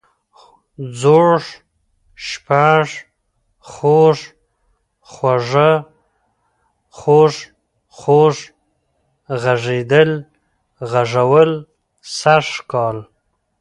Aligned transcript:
ځوږ، 0.99 1.43
شپږ، 2.27 2.87
خوَږ، 3.71 4.17
خُوږه، 5.11 5.71
خوږ، 6.97 7.33
خوږ، 7.97 8.35
غږېدل، 9.41 10.11
غږول، 10.91 11.51
سږ 12.19 12.45
کال 12.71 12.97